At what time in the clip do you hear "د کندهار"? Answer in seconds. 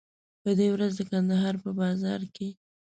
0.97-1.55